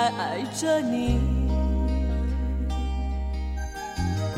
[0.00, 1.18] 地来爱着你，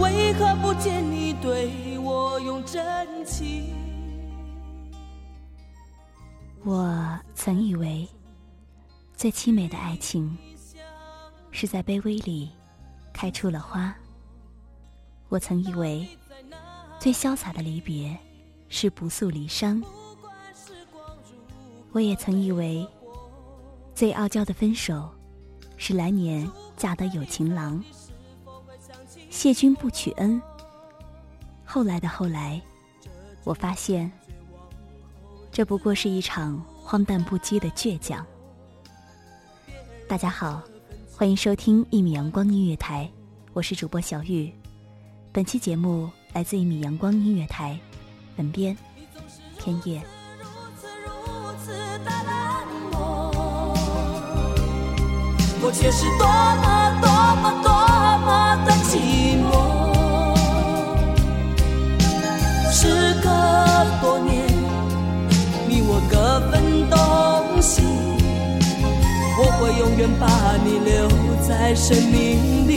[0.00, 3.72] 为何不见你对我用真情？
[6.64, 8.08] 我曾以为，
[9.16, 10.36] 最凄美的爱情
[11.52, 12.50] 是在卑微里
[13.12, 13.94] 开出了花。
[15.28, 16.08] 我曾以为，
[16.98, 18.18] 最潇洒的离别
[18.68, 19.80] 是不诉离殇。
[21.92, 22.84] 我也曾以为，
[23.94, 25.08] 最傲娇的分手
[25.84, 27.82] 是来年嫁得有情郎。
[29.30, 30.40] 谢君不取恩。
[31.64, 32.62] 后来的后来，
[33.42, 34.08] 我发现。
[35.50, 38.24] 这不过是一场荒诞不羁的倔强。
[40.08, 40.62] 大家好，
[41.16, 43.10] 欢迎收听一米阳光音乐台，
[43.52, 44.54] 我是主播小玉。
[45.32, 47.76] 本期节目来自一米阳光音乐台，
[48.36, 48.78] 本编
[49.58, 50.00] 天夜。
[55.72, 57.08] 却是多么多
[57.42, 57.70] 么多
[58.24, 58.92] 么的寂
[59.42, 59.50] 寞。
[62.70, 63.28] 时隔
[64.00, 64.46] 多年，
[65.68, 66.96] 你我各分东
[67.60, 67.82] 西，
[69.38, 70.26] 我会永远把
[70.64, 71.08] 你留
[71.42, 72.72] 在生命里。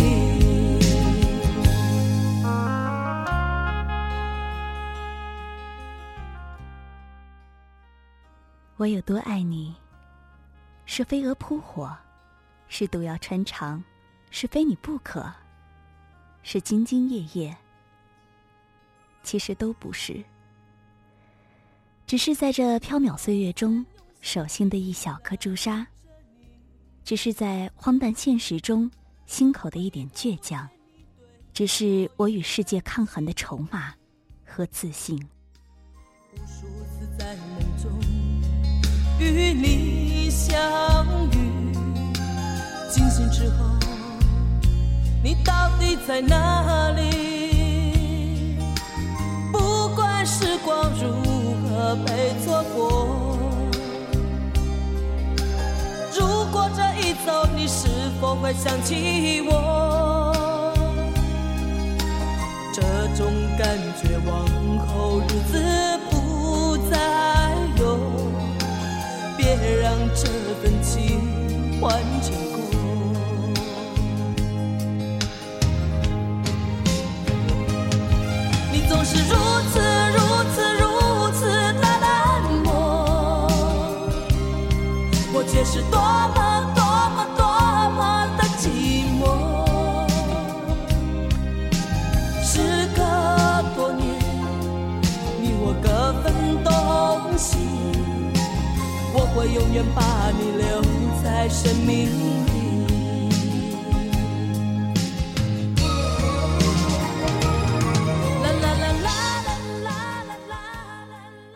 [8.78, 9.74] 我有多爱你？
[10.86, 11.90] 是飞蛾扑火，
[12.68, 13.84] 是毒药穿肠，
[14.32, 15.32] 是非你不可，
[16.44, 17.56] 是兢兢业业。
[19.24, 20.24] 其实都不是，
[22.06, 23.84] 只是在这缥缈岁月中，
[24.22, 25.84] 手心的一小颗朱砂；
[27.04, 28.90] 只是在荒诞现实中，
[29.26, 30.68] 心口的一点倔强；
[31.54, 33.96] 只是我与世界抗衡的筹码
[34.46, 35.18] 和自信。
[36.34, 37.92] 无数次在梦中
[39.20, 40.54] 与你相
[41.32, 41.45] 遇，
[42.96, 43.66] 惊醒之后，
[45.22, 48.56] 你到底在哪里？
[49.52, 51.12] 不管时光如
[51.68, 53.38] 何被错过，
[56.18, 57.90] 如果这一走，你是
[58.22, 60.34] 否会想起我？
[62.74, 62.82] 这
[63.18, 63.28] 种
[63.58, 64.48] 感觉往
[64.88, 65.95] 后日子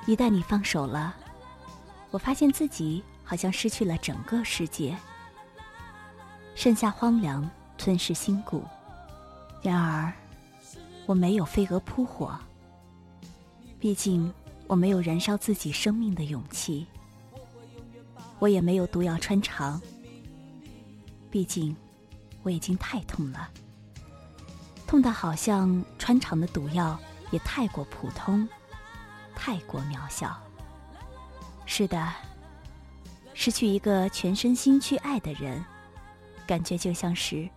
[0.05, 1.15] 一旦你放手了，
[2.11, 4.97] 我发现自己好像失去了整个世界，
[6.55, 8.65] 剩下荒凉吞噬心骨。
[9.61, 10.11] 然而
[11.05, 12.37] 我没有飞蛾扑火，
[13.79, 14.29] 毕竟。
[14.69, 16.85] 我没有燃烧自己生命的勇气；
[18.37, 19.81] 我也没有毒药穿肠，
[21.31, 21.75] 毕竟
[22.43, 23.49] 我已经太痛了，
[24.85, 26.99] 痛的好像穿肠的毒药
[27.31, 28.47] 也太过普通。
[29.33, 30.39] 太过渺小。
[31.65, 32.13] 是的，
[33.33, 35.65] 失去一个全身心去爱的人，
[36.45, 37.49] 感觉就像是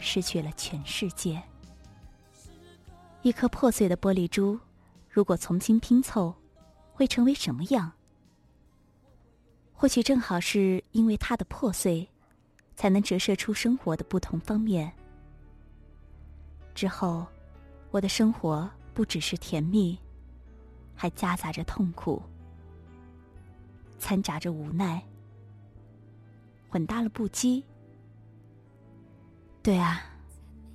[0.00, 1.40] 失去了全世界。
[3.22, 4.58] 一颗破碎的玻璃珠，
[5.08, 6.34] 如果重新拼凑，
[6.96, 7.92] 会成为什么样？
[9.74, 12.08] 或许正好是因为它的破碎，
[12.74, 14.90] 才能折射出生活的不同方面。
[16.74, 17.26] 之后，
[17.90, 19.98] 我的生活不只是甜蜜。
[20.98, 22.22] 还夹杂着痛苦，
[23.98, 25.02] 掺杂着无奈，
[26.70, 27.62] 混搭了不羁。
[29.62, 30.02] 对啊，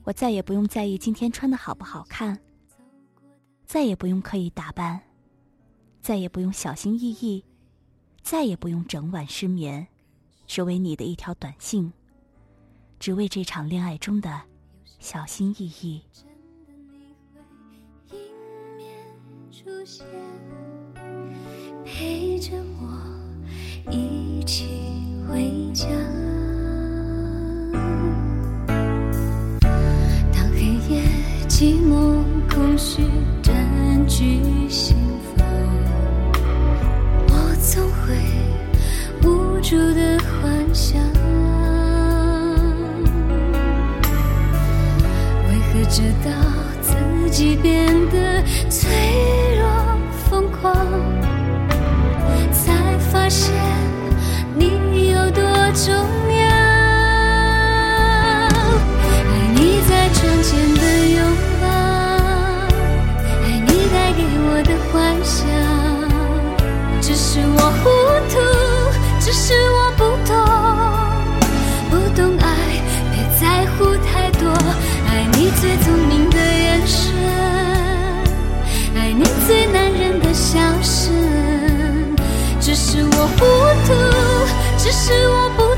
[0.04, 2.40] 我再也不用在意今天穿的好不好看，
[3.66, 5.02] 再也不用刻意打扮，
[6.02, 7.46] 再也不用小心翼翼，
[8.24, 9.88] 再也不用整晚失眠，
[10.48, 11.94] 只为你的一条短信，
[13.00, 14.42] 只为这场恋爱中的
[15.00, 16.02] 小心翼翼。
[21.86, 24.66] 陪着我一起
[25.28, 25.86] 回家。
[30.34, 31.04] 当黑夜
[31.48, 33.04] 寂寞空虚
[33.44, 34.61] 占据
[60.42, 61.22] 在窗前的拥
[61.62, 61.68] 抱，
[63.44, 64.92] 爱你带给我的幻
[65.24, 65.40] 想。
[67.00, 67.90] 只是我糊
[68.28, 68.34] 涂，
[69.20, 70.34] 只是我不懂，
[71.92, 72.50] 不懂爱，
[73.12, 74.50] 别在乎太多。
[75.08, 77.14] 爱你最聪明的眼神，
[78.96, 81.14] 爱你最男人的笑声。
[82.60, 83.46] 只是我糊
[83.86, 83.94] 涂，
[84.78, 85.71] 只是我不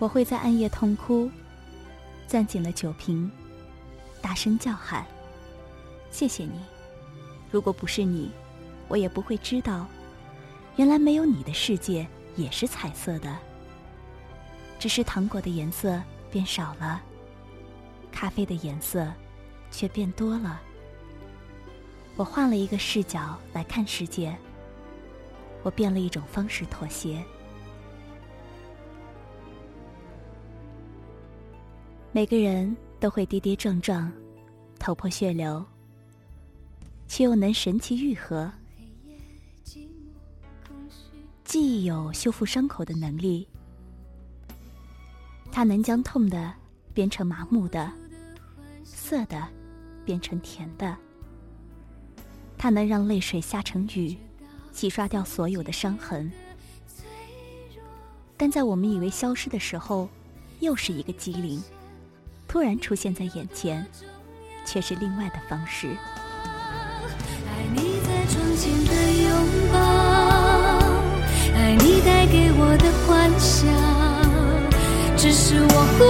[0.00, 1.30] 我会在暗夜痛哭，
[2.26, 3.30] 攥紧了酒瓶，
[4.20, 5.06] 大声叫喊
[6.10, 6.58] ：“谢谢你！
[7.52, 8.32] 如果不是你，
[8.88, 9.86] 我也不会知道，
[10.74, 12.04] 原来没有你的世界。”
[12.36, 13.36] 也是彩色的，
[14.78, 16.00] 只是糖果的颜色
[16.30, 17.02] 变少了，
[18.10, 19.12] 咖啡的颜色
[19.70, 20.58] 却变多了。
[22.16, 24.34] 我换了一个视角来看世界，
[25.64, 27.22] 我变了一种方式妥协。
[32.12, 34.10] 每个人都会跌跌撞撞，
[34.80, 35.64] 头破血流，
[37.06, 38.50] 却又能神奇愈合。
[41.44, 43.46] 记忆有修复伤口的能力，
[45.52, 46.52] 它能将痛的
[46.92, 47.92] 变成麻木的，
[48.82, 49.46] 涩的
[50.04, 50.96] 变成甜的。
[52.58, 54.18] 它能让泪水下成雨，
[54.72, 56.30] 洗刷掉所有的伤痕。
[58.36, 60.08] 但在我们以为消失的时候，
[60.58, 61.62] 又是一个机灵，
[62.50, 63.86] 突然出现在眼前，
[64.66, 65.86] 却是另外的方式。
[65.86, 68.92] 爱你在窗前的
[69.22, 69.30] 拥
[69.72, 69.78] 抱。
[71.54, 73.70] 爱你带给我的幻想，
[75.16, 76.02] 只是我不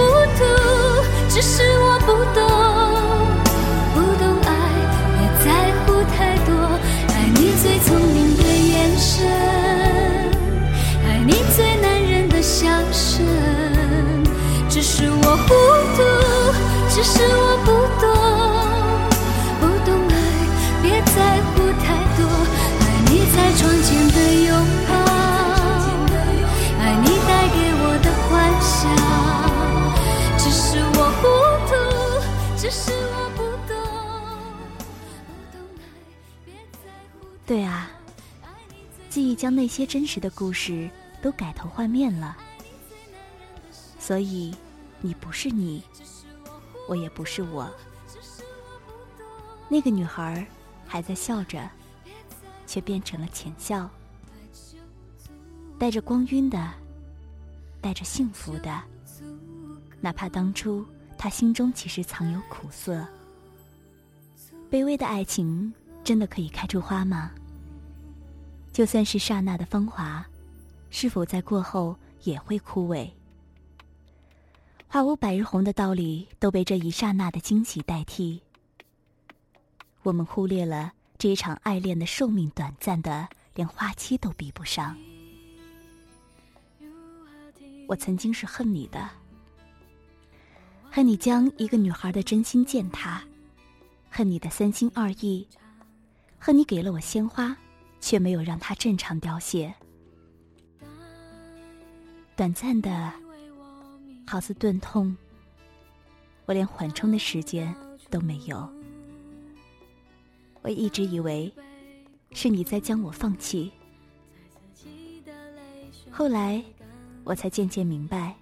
[39.41, 40.87] 将那些真实的故事
[41.19, 42.37] 都改头换面了，
[43.97, 44.53] 所以
[44.99, 45.81] 你不是你，
[46.87, 47.67] 我也不是我。
[49.67, 50.45] 那个女孩
[50.85, 51.67] 还在笑着，
[52.67, 53.89] 却变成了浅笑。
[55.79, 56.71] 带着光晕的，
[57.81, 58.79] 带着幸福的，
[59.99, 60.85] 哪怕当初
[61.17, 63.03] 她心中其实藏有苦涩。
[64.69, 67.31] 卑微的爱情真的可以开出花吗？
[68.71, 70.25] 就算是刹那的芳华，
[70.89, 73.09] 是否在过后也会枯萎？
[74.87, 78.41] 花无百日红的道理都被这一刹那的惊喜代替。
[80.03, 84.97] 我们忽略了这一场爱恋的寿命短暂的，连花期都比不上。
[87.87, 89.09] 我曾经是恨你的，
[90.89, 93.21] 恨你将一个女孩的真心践踏，
[94.09, 95.45] 恨你的三心二意，
[96.39, 97.55] 恨你给了我鲜花，
[98.01, 99.73] 却没有让它正常凋谢。
[102.35, 103.13] 短暂的，
[104.27, 105.15] 好似钝痛，
[106.45, 107.73] 我连缓冲的时间
[108.09, 108.69] 都没有。
[110.61, 111.53] 我一直以为，
[112.33, 113.71] 是你在将我放弃，
[116.11, 116.61] 后来。
[117.23, 118.35] 我才渐渐明白，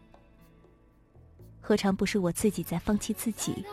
[1.59, 3.65] 何尝不是我自己在放弃自己？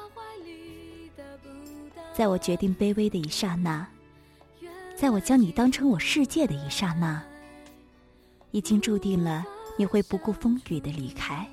[2.12, 3.88] 在我决定卑微的一刹那，
[4.96, 7.22] 在我将你当成我世界的一刹那，
[8.50, 9.44] 已经注定了
[9.76, 11.46] 你会不顾风雨的离开。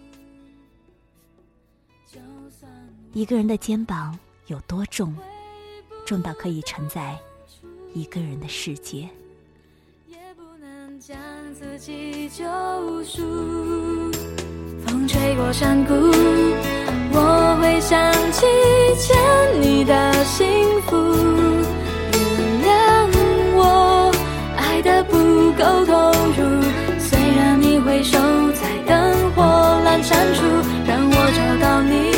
[3.12, 5.14] 一个人的肩膀有多重，
[6.06, 7.18] 重到可以承载
[7.94, 9.10] 一个人的世界。
[11.06, 11.18] 将
[11.54, 12.46] 自己救
[13.04, 13.22] 赎。
[14.86, 15.94] 风吹过山谷，
[17.12, 18.46] 我会想起
[18.96, 21.43] 欠你的幸福。
[25.10, 26.62] 不够投入，
[27.00, 28.18] 虽然你回首
[28.54, 29.44] 在灯火
[29.86, 30.42] 阑珊处，
[30.86, 32.12] 让我找到你，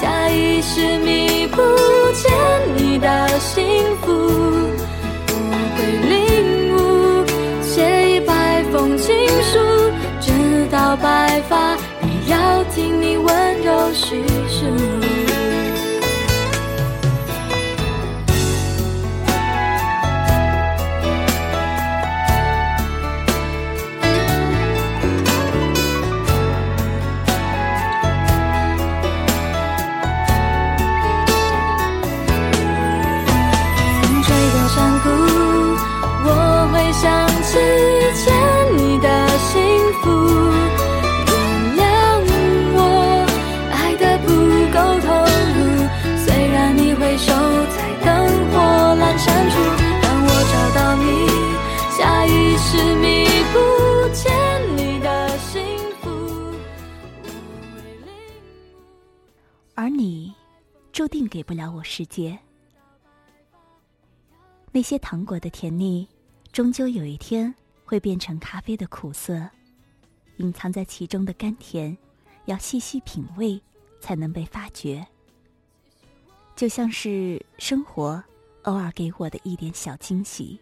[0.00, 1.47] 下意识迷
[59.80, 60.34] 而你，
[60.90, 62.36] 注定给不了我世界。
[64.72, 66.04] 那些糖果的甜腻，
[66.50, 67.54] 终究有一天
[67.84, 69.48] 会变成咖啡的苦涩。
[70.38, 71.96] 隐藏在其中的甘甜，
[72.46, 73.62] 要细细品味，
[74.00, 75.06] 才能被发觉。
[76.56, 78.20] 就像是生活
[78.62, 80.58] 偶尔给我的一点小惊喜。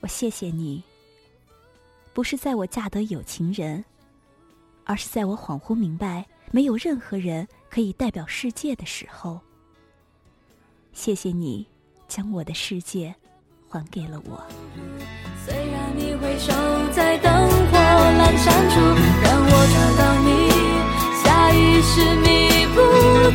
[0.00, 0.84] 我谢谢你，
[2.12, 3.82] 不是在我嫁得有情人，
[4.84, 6.26] 而是在我恍惚明白。
[6.50, 9.40] 没有任何人可以代表世界的时候，
[10.92, 11.66] 谢谢你
[12.08, 13.14] 将我的世界
[13.68, 14.42] 还给了我。
[15.46, 16.52] 虽然你会守
[16.92, 18.80] 在灯火阑珊处，
[19.22, 20.50] 让我找到你，
[21.22, 22.78] 下意识弥补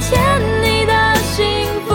[0.01, 0.11] 欠
[0.61, 1.35] 你的幸
[1.87, 1.94] 福。